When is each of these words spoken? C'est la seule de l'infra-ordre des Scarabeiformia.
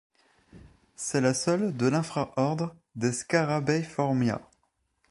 C'est 0.95 1.21
la 1.21 1.35
seule 1.35 1.77
de 1.77 1.85
l'infra-ordre 1.85 2.75
des 2.95 3.11
Scarabeiformia. 3.11 4.41